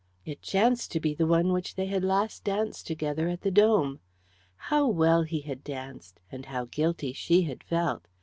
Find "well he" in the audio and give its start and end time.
4.87-5.41